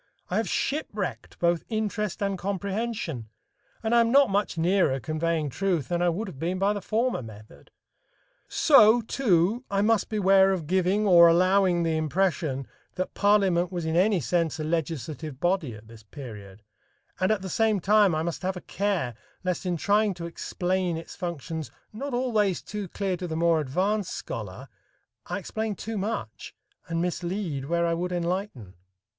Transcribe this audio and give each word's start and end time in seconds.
I 0.31 0.37
have 0.37 0.49
shipwrecked 0.49 1.37
both 1.37 1.63
interest 1.69 2.23
and 2.23 2.35
comprehension, 2.35 3.29
and 3.83 3.93
I 3.93 3.99
am 4.01 4.11
not 4.11 4.31
much 4.31 4.57
nearer 4.57 4.99
conveying 4.99 5.47
truth 5.51 5.89
than 5.89 6.01
I 6.01 6.09
would 6.09 6.27
have 6.27 6.39
been 6.39 6.57
by 6.57 6.73
the 6.73 6.81
former 6.81 7.21
method. 7.21 7.69
So, 8.47 9.01
too, 9.01 9.63
I 9.69 9.83
must 9.83 10.09
beware 10.09 10.53
of 10.53 10.65
giving 10.65 11.05
or 11.05 11.27
allowing 11.27 11.83
the 11.83 11.97
impression 11.97 12.65
that 12.95 13.13
parliament 13.13 13.71
was 13.71 13.85
in 13.85 13.95
any 13.95 14.19
sense 14.19 14.59
a 14.59 14.63
legislative 14.63 15.39
body 15.39 15.75
at 15.75 15.87
this 15.87 16.01
period, 16.01 16.63
and 17.19 17.29
at 17.31 17.43
the 17.43 17.47
same 17.47 17.79
time 17.79 18.15
I 18.15 18.23
must 18.23 18.41
have 18.41 18.57
a 18.57 18.61
care 18.61 19.13
lest 19.43 19.67
in 19.67 19.77
trying 19.77 20.15
to 20.15 20.25
explain 20.25 20.97
its 20.97 21.15
functions 21.15 21.69
not 21.93 22.11
always 22.11 22.63
too 22.63 22.87
clear 22.87 23.17
to 23.17 23.27
the 23.27 23.35
more 23.37 23.61
advanced 23.61 24.13
scholar, 24.13 24.67
I 25.27 25.37
explain 25.37 25.75
too 25.75 25.99
much 25.99 26.55
and 26.87 27.03
mislead 27.03 27.65
where 27.65 27.85
I 27.85 27.93
would 27.93 28.11
enlighten. 28.11 28.73